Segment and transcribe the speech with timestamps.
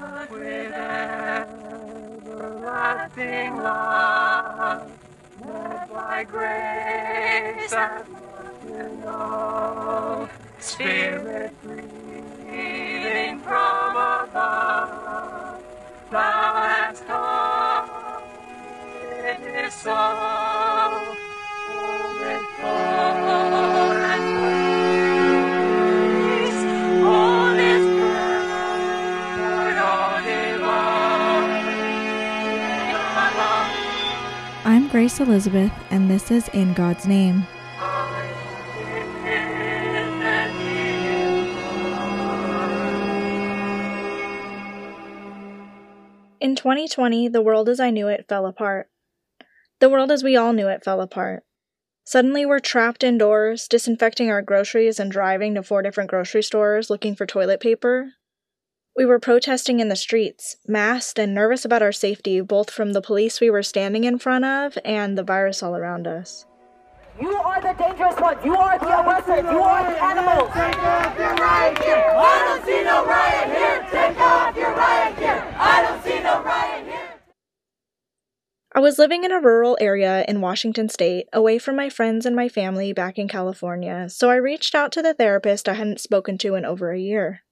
[0.00, 0.72] but with
[2.22, 4.90] everlasting love,
[5.44, 10.28] led by grace and know,
[10.58, 15.62] Spirit breathing from above,
[16.10, 17.90] thou hast come,
[19.24, 20.49] it is so.
[34.90, 37.46] Grace Elizabeth, and this is In God's Name.
[46.40, 48.88] In 2020, the world as I knew it fell apart.
[49.78, 51.44] The world as we all knew it fell apart.
[52.02, 57.14] Suddenly, we're trapped indoors, disinfecting our groceries and driving to four different grocery stores looking
[57.14, 58.14] for toilet paper.
[58.96, 63.00] We were protesting in the streets, masked and nervous about our safety, both from the
[63.00, 66.44] police we were standing in front of and the virus all around us.
[67.20, 68.40] You are the dangerous ones.
[68.44, 69.50] You are the aggressors.
[69.50, 70.50] You are the animals.
[70.52, 72.04] Take off your riot gear.
[72.16, 73.86] I don't see no riot here.
[73.90, 75.54] Take off your riot gear.
[75.56, 77.20] I don't see no riot here.
[78.72, 82.34] I was living in a rural area in Washington state, away from my friends and
[82.34, 86.38] my family back in California, so I reached out to the therapist I hadn't spoken
[86.38, 87.42] to in over a year.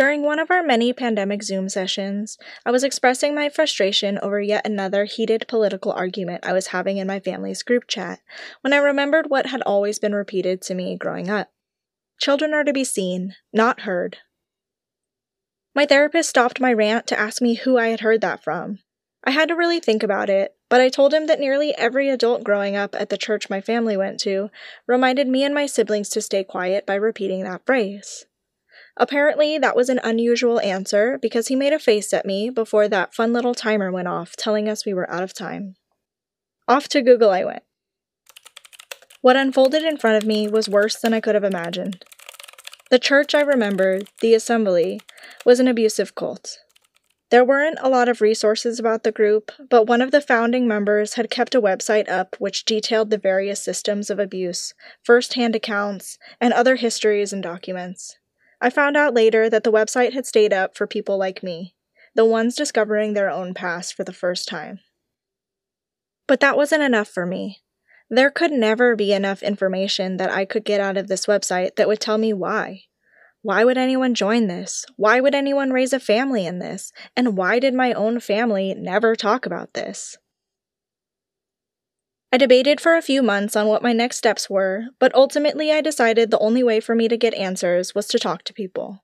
[0.00, 4.66] During one of our many pandemic Zoom sessions, I was expressing my frustration over yet
[4.66, 8.20] another heated political argument I was having in my family's group chat
[8.62, 11.50] when I remembered what had always been repeated to me growing up
[12.18, 14.16] Children are to be seen, not heard.
[15.74, 18.78] My therapist stopped my rant to ask me who I had heard that from.
[19.22, 22.42] I had to really think about it, but I told him that nearly every adult
[22.42, 24.48] growing up at the church my family went to
[24.86, 28.24] reminded me and my siblings to stay quiet by repeating that phrase.
[29.00, 33.14] Apparently, that was an unusual answer because he made a face at me before that
[33.14, 35.74] fun little timer went off, telling us we were out of time.
[36.68, 37.62] Off to Google I went.
[39.22, 42.04] What unfolded in front of me was worse than I could have imagined.
[42.90, 45.00] The church I remembered, the assembly,
[45.46, 46.58] was an abusive cult.
[47.30, 51.14] There weren't a lot of resources about the group, but one of the founding members
[51.14, 56.18] had kept a website up which detailed the various systems of abuse, first hand accounts,
[56.38, 58.18] and other histories and documents.
[58.60, 61.74] I found out later that the website had stayed up for people like me,
[62.14, 64.80] the ones discovering their own past for the first time.
[66.26, 67.62] But that wasn't enough for me.
[68.10, 71.88] There could never be enough information that I could get out of this website that
[71.88, 72.82] would tell me why.
[73.42, 74.84] Why would anyone join this?
[74.96, 76.92] Why would anyone raise a family in this?
[77.16, 80.18] And why did my own family never talk about this?
[82.32, 85.80] I debated for a few months on what my next steps were, but ultimately I
[85.80, 89.02] decided the only way for me to get answers was to talk to people.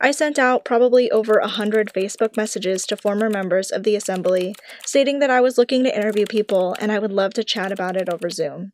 [0.00, 4.54] I sent out probably over a hundred Facebook messages to former members of the assembly
[4.86, 7.96] stating that I was looking to interview people and I would love to chat about
[7.96, 8.72] it over Zoom.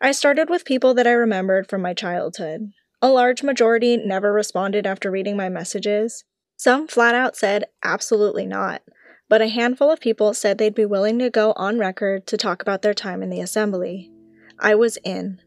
[0.00, 2.70] I started with people that I remembered from my childhood.
[3.00, 6.24] A large majority never responded after reading my messages.
[6.56, 8.82] Some flat out said absolutely not,
[9.28, 12.62] but a handful of people said they'd be willing to go on record to talk
[12.62, 14.10] about their time in the assembly.
[14.58, 15.40] I was in.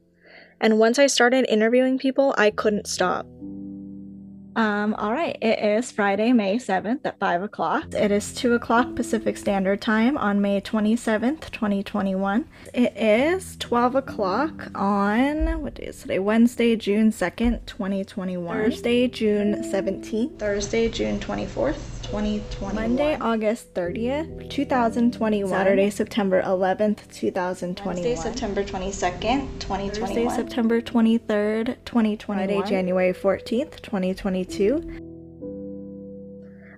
[0.59, 3.25] And once I started interviewing people, I couldn't stop.
[4.53, 7.93] Um, all right, it is Friday, May 7th at 5 o'clock.
[7.93, 12.45] It is 2 o'clock Pacific Standard Time on May 27th, 2021.
[12.73, 16.19] It is 12 o'clock on, what day is today?
[16.19, 18.57] Wednesday, June 2nd, 2021.
[18.57, 20.37] Thursday, June 17th.
[20.37, 22.75] Thursday, June 24th, 2021.
[22.75, 25.49] Monday, August 30th, 2021.
[25.49, 28.03] Saturday, September 11th, 2021.
[28.03, 29.93] Wednesday, September 22nd, 2021.
[29.93, 32.19] Thursday, September 23rd, 2021.
[32.19, 35.07] Friday, January 14th, 2022.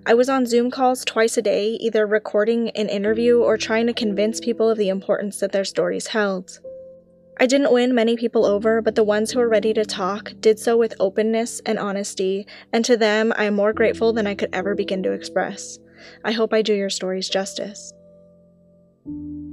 [0.06, 3.92] I was on Zoom calls twice a day, either recording an interview or trying to
[3.92, 6.60] convince people of the importance that their stories held.
[7.38, 10.58] I didn't win many people over, but the ones who were ready to talk did
[10.58, 14.50] so with openness and honesty, and to them I am more grateful than I could
[14.52, 15.78] ever begin to express.
[16.24, 17.92] I hope I do your stories justice.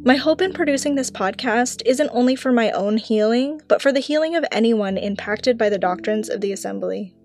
[0.04, 4.00] My hope in producing this podcast isn't only for my own healing, but for the
[4.00, 7.16] healing of anyone impacted by the doctrines of the Assembly.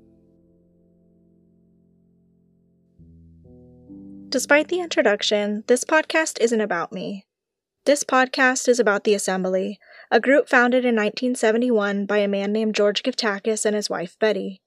[4.28, 7.24] Despite the introduction, this podcast isn't about me.
[7.86, 9.78] This podcast is about the Assembly,
[10.10, 14.60] a group founded in 1971 by a man named George Geftakys and his wife Betty.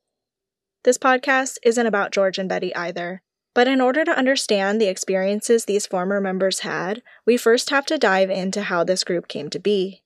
[0.84, 3.22] This podcast isn't about George and Betty either,
[3.54, 7.98] but in order to understand the experiences these former members had, we first have to
[7.98, 10.04] dive into how this group came to be.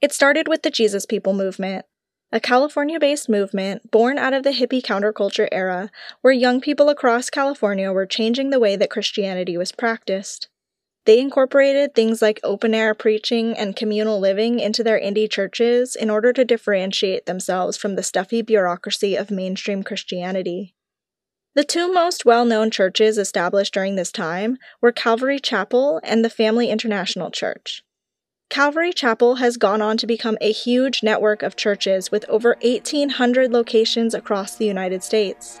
[0.00, 1.86] It started with the Jesus People movement.
[2.32, 5.90] a California based movement born out of the hippie counterculture era
[6.22, 10.48] where young people across California were changing the way that Christianity was practiced.
[11.06, 16.10] They incorporated things like open air preaching and communal living into their indie churches in
[16.10, 20.74] order to differentiate themselves from the stuffy bureaucracy of mainstream Christianity.
[21.54, 26.28] The two most well known churches established during this time were Calvary Chapel and the
[26.28, 27.84] Family International Church.
[28.50, 33.52] Calvary Chapel has gone on to become a huge network of churches with over 1,800
[33.52, 35.60] locations across the United States.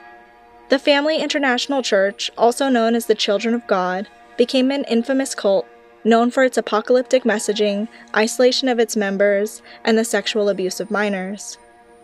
[0.70, 5.66] The Family International Church, also known as the Children of God, became an infamous cult
[6.04, 11.58] known for its apocalyptic messaging, isolation of its members, and the sexual abuse of minors.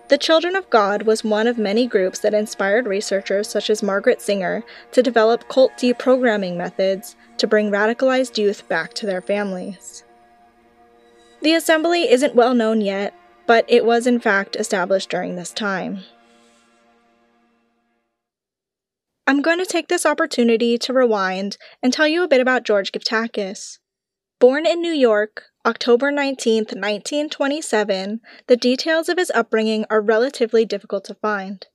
[0.09, 4.21] The Children of God was one of many groups that inspired researchers such as Margaret
[4.21, 10.05] Singer to develop cult deprogramming methods to bring radicalized youth back to their families.
[11.41, 13.15] The assembly isn't well known yet,
[13.47, 16.01] but it was in fact established during this time.
[19.33, 22.93] I'm going to take this opportunity to rewind and tell you a bit about George
[22.93, 23.79] Geftakys.
[24.39, 31.05] Born in New York, October 19, 1927, the details of his upbringing are relatively difficult
[31.05, 31.67] to find.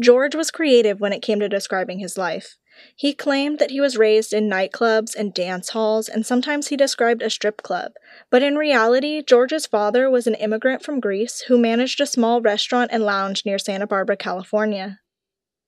[0.00, 2.56] George was creative when it came to describing his life.
[2.94, 7.20] He claimed that he was raised in nightclubs and dance halls, and sometimes he described
[7.22, 7.94] a strip club.
[8.30, 12.92] But in reality, George's father was an immigrant from Greece who managed a small restaurant
[12.92, 15.00] and lounge near Santa Barbara, California.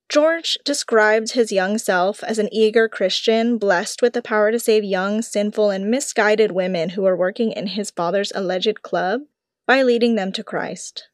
[0.08, 4.84] George described his young self as an eager Christian, blessed with the power to save
[4.84, 9.22] young, sinful, and misguided women who were working in his father's alleged club
[9.66, 11.08] by leading them to Christ.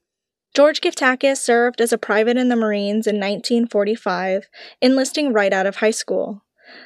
[0.54, 4.48] George Geftakys served as a private in the Marines in 1945,
[4.82, 6.44] enlisting right out of high school.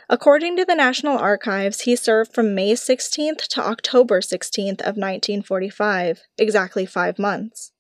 [0.09, 6.23] According to the National Archives, he served from May 16th to October 16th of 1945,
[6.39, 7.73] exactly five months.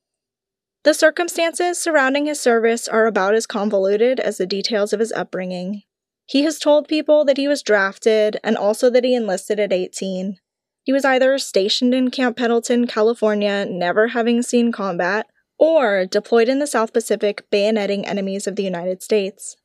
[0.84, 5.82] The circumstances surrounding his service are about as convoluted as the details of his upbringing.
[6.26, 10.38] He has told people that he was drafted and also that he enlisted at 18.
[10.82, 15.26] He was either stationed in Camp Pendleton, California, never having seen combat,
[15.58, 19.56] or deployed in the South Pacific bayoneting enemies of the United States.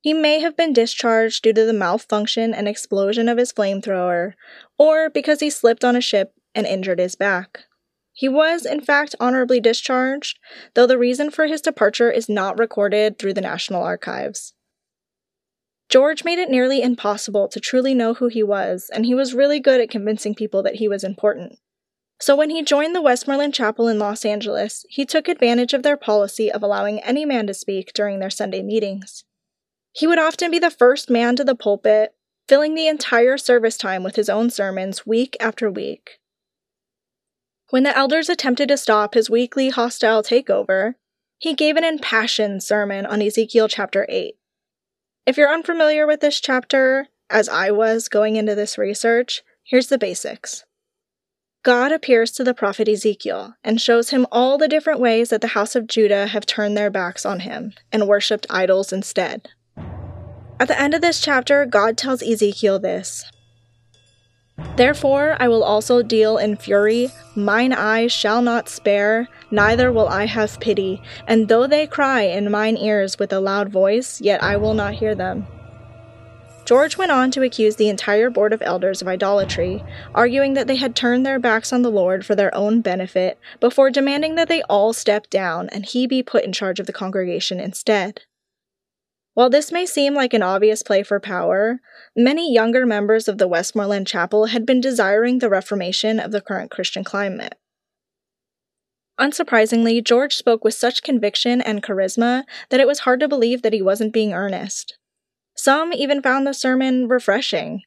[0.00, 4.32] He may have been discharged due to the malfunction and explosion of his flamethrower,
[4.78, 7.64] or because he slipped on a ship and injured his back.
[8.18, 10.40] He was, in fact, honorably discharged,
[10.74, 14.54] though the reason for his departure is not recorded through the National Archives.
[15.88, 19.60] George made it nearly impossible to truly know who he was, and he was really
[19.60, 21.60] good at convincing people that he was important.
[22.20, 25.96] So when he joined the Westmoreland Chapel in Los Angeles, he took advantage of their
[25.96, 29.22] policy of allowing any man to speak during their Sunday meetings.
[29.92, 32.16] He would often be the first man to the pulpit,
[32.48, 36.18] filling the entire service time with his own sermons week after week.
[37.70, 40.94] When the elders attempted to stop his weekly hostile takeover,
[41.36, 44.36] he gave an impassioned sermon on Ezekiel chapter 8.
[45.26, 49.98] If you're unfamiliar with this chapter, as I was going into this research, here's the
[49.98, 50.64] basics.
[51.62, 55.48] God appears to the prophet Ezekiel and shows him all the different ways that the
[55.48, 59.50] house of Judah have turned their backs on him and worshipped idols instead.
[60.58, 63.30] At the end of this chapter, God tells Ezekiel this
[64.78, 70.26] Therefore I will also deal in fury, mine eyes shall not spare, neither will I
[70.26, 74.56] have pity, and though they cry in mine ears with a loud voice, yet I
[74.56, 75.46] will not hear them.
[76.64, 79.82] George went on to accuse the entire board of elders of idolatry,
[80.14, 83.90] arguing that they had turned their backs on the Lord for their own benefit, before
[83.90, 87.58] demanding that they all step down and he be put in charge of the congregation
[87.58, 88.20] instead.
[89.38, 91.80] While this may seem like an obvious play for power,
[92.16, 96.72] many younger members of the Westmoreland Chapel had been desiring the reformation of the current
[96.72, 97.54] Christian climate.
[99.16, 103.72] Unsurprisingly, George spoke with such conviction and charisma that it was hard to believe that
[103.72, 104.98] he wasn't being earnest.
[105.56, 107.82] Some even found the sermon refreshing.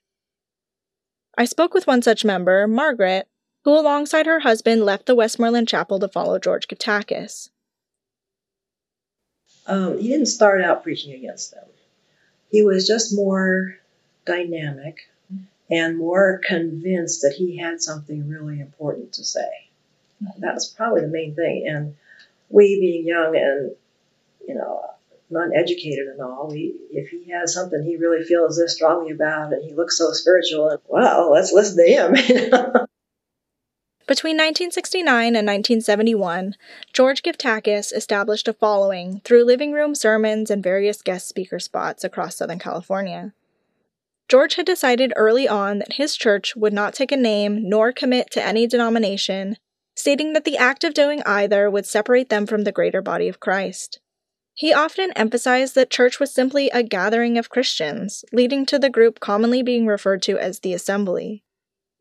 [1.38, 3.27] I spoke with one such member, Margaret,
[3.65, 7.50] who alongside her husband left the Westmoreland Chapel to follow George Geftakys
[9.67, 11.63] um, he didn't start out preaching against them.
[12.49, 13.77] He was just more
[14.25, 15.07] dynamic
[15.69, 19.49] and more convinced that he had something really important to say.
[20.39, 21.65] That was probably the main thing.
[21.67, 21.95] And
[22.49, 23.71] we, being young and
[24.47, 24.85] you know
[25.29, 29.63] non-educated and all, we if he has something he really feels this strongly about, and
[29.63, 32.87] he looks so spiritual, and let's listen to him.
[34.11, 36.55] Between 1969 and 1971,
[36.91, 42.35] George Geftakys established a following through living room sermons and various guest speaker spots across
[42.35, 43.31] Southern California.
[44.27, 48.29] George had decided early on that his church would not take a name nor commit
[48.31, 49.55] to any denomination,
[49.95, 53.39] stating that the act of doing either would separate them from the greater body of
[53.39, 54.01] Christ.
[54.53, 59.21] He often emphasized that church was simply a gathering of Christians, leading to the group
[59.21, 61.45] commonly being referred to as the assembly.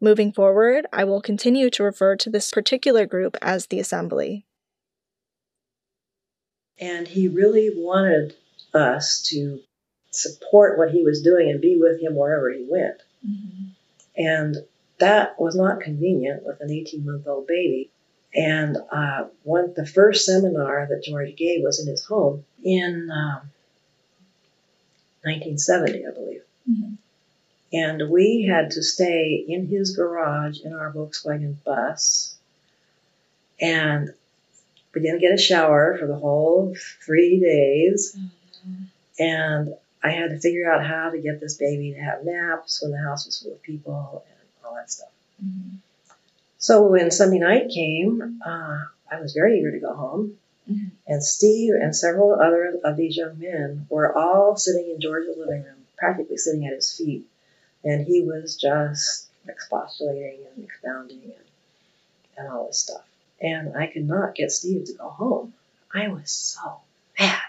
[0.01, 4.47] Moving forward, I will continue to refer to this particular group as the assembly.
[6.81, 8.35] And he really wanted
[8.73, 9.61] us to
[10.11, 13.03] support what he was doing and be with him wherever he went.
[13.27, 13.69] Mm-hmm.
[14.17, 14.57] And
[14.99, 17.91] that was not convenient with an 18 month old baby.
[18.35, 23.51] And uh, one, the first seminar that George gave was in his home in um,
[25.23, 26.43] 1970, I believe.
[26.71, 26.95] Mm-hmm.
[27.73, 32.35] And we had to stay in his garage in our Volkswagen bus.
[33.61, 34.13] And
[34.95, 36.75] we didn't get a shower for the whole
[37.05, 38.17] three days.
[38.19, 38.83] Mm-hmm.
[39.21, 42.91] And I had to figure out how to get this baby to have naps when
[42.91, 45.11] the house was full of people and all that stuff.
[45.45, 45.77] Mm-hmm.
[46.59, 48.79] So when Sunday night came, uh,
[49.11, 50.39] I was very eager to go home.
[50.71, 50.89] Mm-hmm.
[51.07, 55.63] And Steve and several other of these young men were all sitting in George's living
[55.63, 57.27] room, practically sitting at his feet.
[57.85, 61.35] And he was just expostulating and expounding and,
[62.37, 63.05] and all this stuff.
[63.41, 65.55] And I could not get Steve to go home.
[65.95, 66.81] I was so
[67.19, 67.41] mad.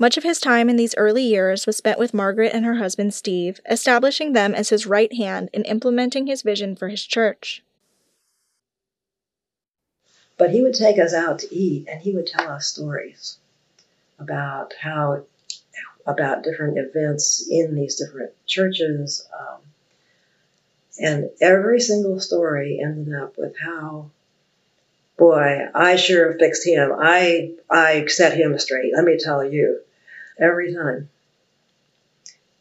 [0.00, 3.12] Much of his time in these early years was spent with Margaret and her husband
[3.12, 7.64] Steve, establishing them as his right hand in implementing his vision for his church.
[10.36, 13.38] But he would take us out to eat and he would tell us stories
[14.20, 15.24] about how,
[16.08, 19.28] about different events in these different churches.
[19.38, 19.60] Um,
[20.98, 24.10] and every single story ended up with how
[25.18, 26.92] boy, I sure fixed him.
[26.98, 28.92] I I set him straight.
[28.94, 29.80] Let me tell you
[30.40, 31.10] every time.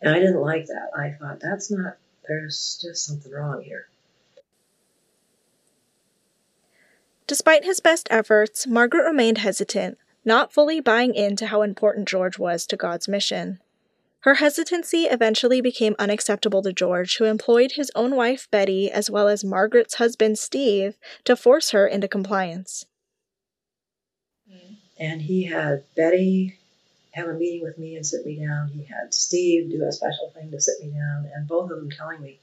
[0.01, 0.89] And I didn't like that.
[0.95, 3.87] I thought, that's not, there's just something wrong here.
[7.25, 9.97] Despite his best efforts, Margaret remained hesitant,
[10.27, 13.59] not fully buying into how important George was to God's mission.
[14.21, 19.29] Her hesitancy eventually became unacceptable to George, who employed his own wife Betty as well
[19.29, 22.85] as Margaret's husband Steve to force her into compliance.
[24.99, 26.57] And he had Betty
[27.11, 28.67] have a meeting with me and sit me down.
[28.69, 31.89] He had Steve do a special thing to sit me down, and both of them
[31.89, 32.39] telling me,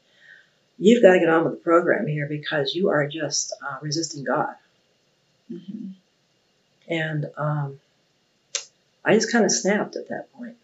[0.79, 4.25] "You've got to get on with the program here because you are just uh, resisting
[4.25, 4.55] God."
[5.53, 5.89] Mm-hmm.
[6.89, 7.81] And um,
[9.05, 10.57] I just kind of snapped at that point.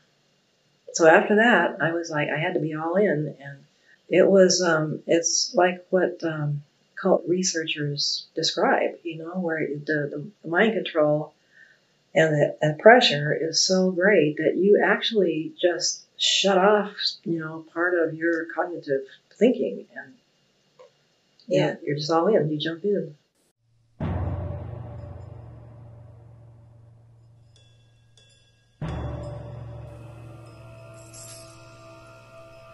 [0.93, 3.65] So after that, I was like, I had to be all in, and
[4.09, 6.63] it was um, it's like what um,
[7.01, 11.33] cult researchers describe, you know, where the, the, mind control
[12.15, 16.93] and the and pressure is so great that you actually just shut off,
[17.25, 19.03] you know, part of your cognitive
[19.39, 20.15] thinking, and
[21.47, 22.51] yeah, you're just all in.
[22.51, 23.15] You jump in.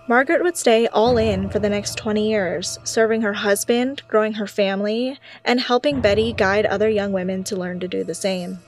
[0.08, 4.46] Margaret would stay all in for the next 20 years, serving her husband, growing her
[4.46, 8.60] family, and helping Betty guide other young women to learn to do the same.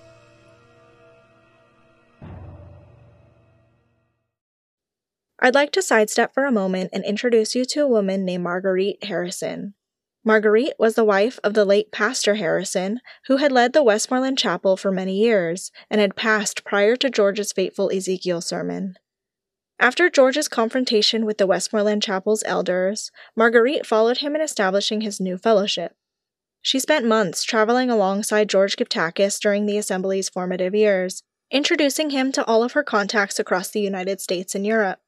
[5.39, 9.05] I'd like to sidestep for a moment and introduce you to a woman named Marguerite
[9.05, 9.75] Harrison.
[10.25, 14.77] Marguerite was the wife of the late Pastor Harrison, who had led the Westmoreland Chapel
[14.77, 18.97] for many years and had passed prior to George's fateful Ezekiel sermon.
[19.81, 25.39] After George's confrontation with the Westmoreland Chapel's elders, Marguerite followed him in establishing his new
[25.39, 25.95] fellowship.
[26.61, 32.45] She spent months traveling alongside George Geftakys during the Assembly's formative years, introducing him to
[32.45, 34.99] all of her contacts across the United States and Europe.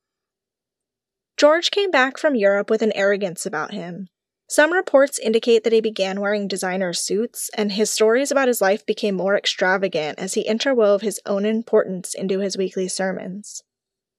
[1.37, 4.09] George came back from Europe with an arrogance about him.
[4.49, 8.87] Some reports indicate that he began wearing designer suits, and his stories about his life
[8.87, 13.62] became more extravagant as he interwove his own importance into his weekly sermons.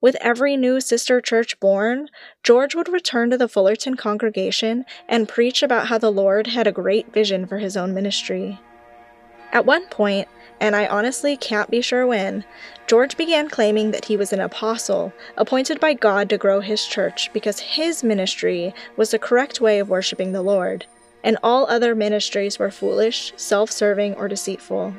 [0.02, 2.10] With every new sister church born,
[2.42, 6.72] George would return to the Fullerton congregation and preach about how the Lord had a
[6.72, 8.60] great vision for his own ministry.
[9.52, 10.28] At one point,
[10.60, 12.46] and I honestly can't be sure when,
[12.88, 17.32] George began claiming that he was an apostle, appointed by God to grow his church
[17.32, 20.88] because his ministry was the correct way of worshiping the Lord,
[21.24, 24.96] and all other ministries were foolish, self serving, or deceitful.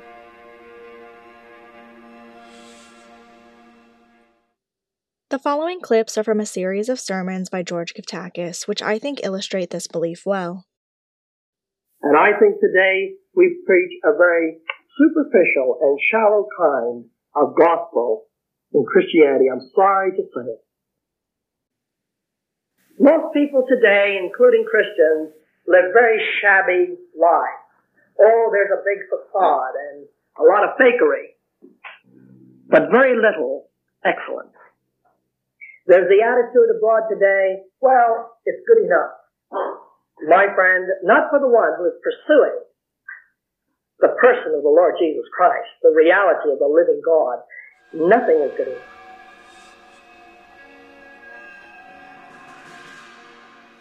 [5.33, 9.25] The following clips are from a series of sermons by George Geftakys, which I think
[9.25, 10.67] illustrate this belief well.
[12.03, 14.59] And I think today we preach a very
[14.93, 18.27] superficial and shallow kind of gospel
[18.75, 19.47] in Christianity.
[19.51, 20.61] I'm sorry to say it.
[23.01, 25.33] Most people today, including Christians,
[25.67, 27.73] live very shabby lives.
[28.21, 31.41] Oh, there's a big facade and a lot of fakery,
[32.69, 33.71] but very little
[34.05, 34.53] excellence.
[35.87, 39.11] There's the attitude abroad today, well, it's good enough.
[40.29, 42.59] My friend, not for the one who is pursuing
[44.03, 47.39] the person of the Lord Jesus Christ, the reality of the living God.
[47.95, 48.83] Nothing is good enough.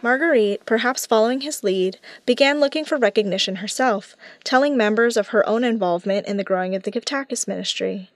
[0.03, 5.63] Marguerite, perhaps following his lead, began looking for recognition herself, telling members of her own
[5.63, 8.10] involvement in the growing of the Geftakys ministry.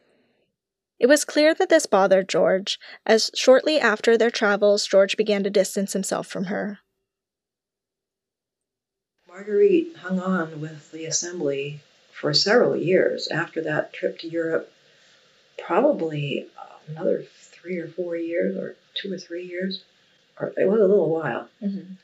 [1.00, 5.50] It was clear that this bothered George, as shortly after their travels, George began to
[5.50, 6.80] distance himself from her.
[9.28, 11.82] Marguerite hung on with the assembly
[12.14, 14.72] for several years after that trip to Europe,
[15.58, 16.48] probably
[16.88, 19.84] another three or four years, or two or three years,
[20.40, 21.50] or it was a little while.
[21.62, 21.96] Mm-hmm.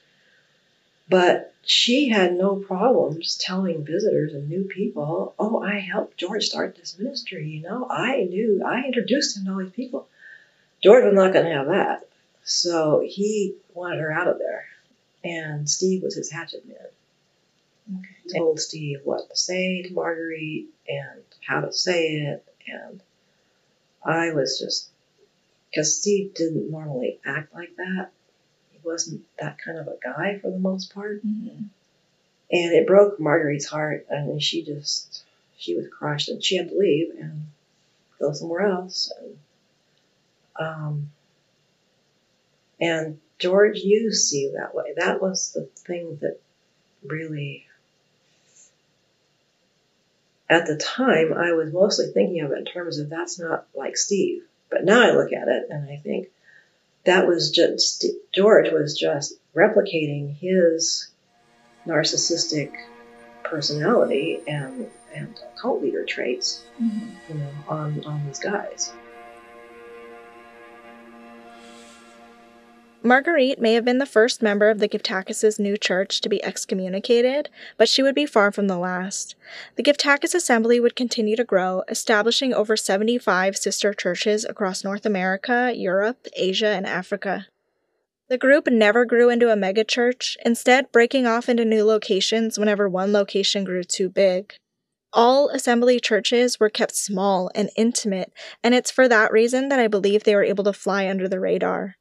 [1.11, 6.77] But she had no problems telling visitors and new people, oh, I helped George start
[6.77, 10.07] this ministry, you know, I knew, I introduced him to all these people.
[10.81, 12.07] George was not going to have that.
[12.45, 14.63] So he wanted her out of there.
[15.21, 17.99] And Steve was his hatchet man.
[17.99, 18.39] Okay.
[18.39, 22.45] Told Steve what to say to Marguerite and how to say it.
[22.67, 23.01] And
[24.01, 24.87] I was just,
[25.69, 28.11] because Steve didn't normally act like that
[28.83, 31.25] wasn't that kind of a guy for the most part.
[31.25, 31.63] Mm-hmm.
[32.53, 35.23] And it broke Marguerite's heart, and she just
[35.57, 37.47] she was crushed, and she had to leave and
[38.19, 39.11] go somewhere else.
[39.19, 39.37] And,
[40.59, 41.11] um,
[42.79, 44.93] and George used Steve that way.
[44.97, 46.39] That was the thing that
[47.03, 47.67] really,
[50.49, 53.97] at the time, I was mostly thinking of it in terms of that's not like
[53.97, 54.43] Steve.
[54.69, 56.29] But now I look at it and I think
[57.05, 61.07] that was just George was just replicating his
[61.85, 62.73] narcissistic
[63.43, 67.33] personality and and cult leader traits, Mm-hmm.
[67.33, 68.93] you know, on on these guys.
[73.03, 77.49] Marguerite may have been the first member of the Geftakys' new church to be excommunicated,
[77.75, 79.35] but she would be far from the last.
[79.75, 85.73] The Geftakys assembly would continue to grow, establishing over 75 sister churches across North America,
[85.75, 87.47] Europe, Asia, and Africa.
[88.29, 93.11] The group never grew into a megachurch, instead, breaking off into new locations whenever one
[93.11, 94.53] location grew too big.
[95.11, 98.31] All assembly churches were kept small and intimate,
[98.63, 101.39] and it's for that reason that I believe they were able to fly under the
[101.39, 101.95] radar.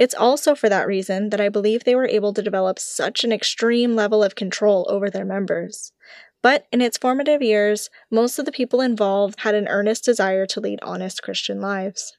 [0.00, 3.32] It's also for that reason that I believe they were able to develop such an
[3.32, 5.92] extreme level of control over their members.
[6.40, 10.60] But in its formative years, most of the people involved had an earnest desire to
[10.60, 12.16] lead honest Christian lives.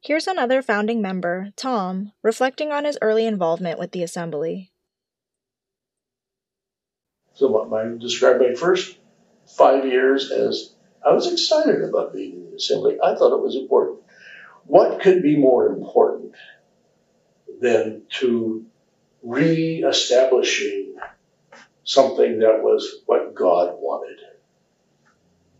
[0.00, 4.72] Here's another founding member, Tom, reflecting on his early involvement with the assembly.
[7.34, 8.98] So what I describe my first
[9.46, 10.74] five years as
[11.06, 12.98] I was excited about being in the assembly.
[13.00, 13.95] I thought it was important.
[14.66, 16.34] What could be more important
[17.60, 18.66] than to
[19.22, 20.96] re-establishing
[21.84, 24.18] something that was what God wanted?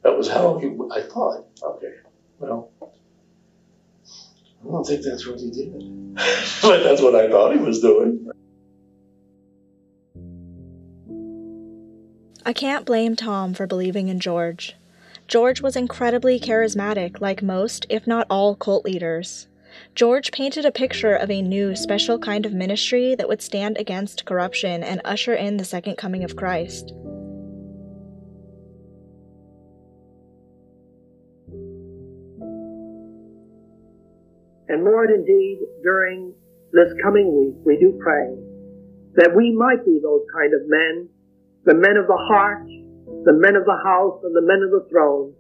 [0.03, 1.47] That was how he, I thought.
[1.63, 1.95] Okay,
[2.39, 5.73] well, I don't think that's what he did,
[6.63, 8.29] but that's what I thought he was doing.
[12.45, 14.77] I can't blame Tom for believing in George.
[15.29, 19.49] George was incredibly charismatic, like most, if not all, cult leaders.
[19.95, 24.25] George painted a picture of a new, special kind of ministry that would stand against
[24.25, 26.93] corruption and usher in the second coming of Christ.
[34.69, 36.35] And Lord, indeed, during
[36.73, 38.35] this coming week, we do pray
[39.15, 41.09] that we might be those kind of men,
[41.65, 42.67] the men of the heart,
[43.25, 45.33] the men of the house, and the men of the throne.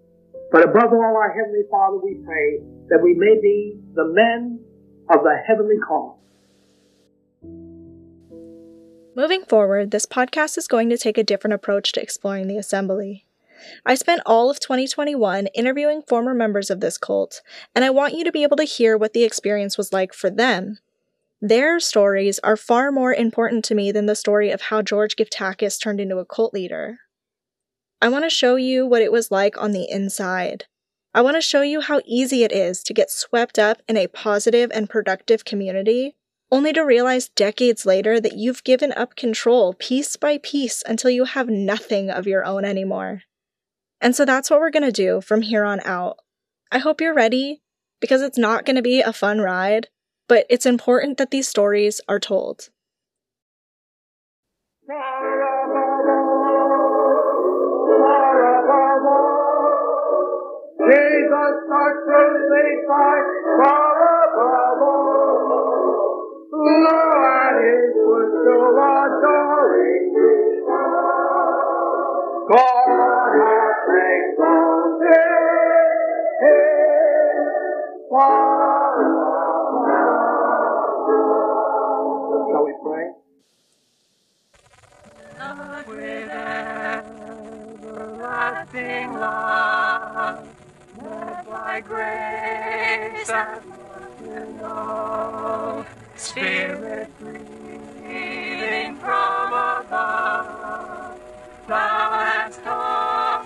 [0.52, 4.60] But above all, our Heavenly Father, we pray that we may be the men
[5.10, 6.20] of the heavenly call.
[9.16, 13.24] Moving forward, this podcast is going to take a different approach to exploring the assembly.
[13.84, 17.40] I spent all of 2021 interviewing former members of this cult,
[17.74, 20.28] and I want you to be able to hear what the experience was like for
[20.28, 20.78] them.
[21.40, 25.80] Their stories are far more important to me than the story of how George Geftakys
[25.80, 26.98] turned into a cult leader.
[28.00, 30.64] I want to show you what it was like on the inside.
[31.14, 34.06] I want to show you how easy it is to get swept up in a
[34.06, 36.14] positive and productive community,
[36.52, 41.24] only to realize decades later that you've given up control piece by piece until you
[41.24, 43.22] have nothing of your own anymore.
[44.00, 46.18] And so that's what we're going to do from here on out.
[46.70, 47.62] I hope you're ready
[47.98, 49.88] because it's not going to be a fun ride,
[50.28, 52.68] but it's important that these stories are told.
[60.86, 64.05] Jesus starts to say, far
[102.46, 103.42] above,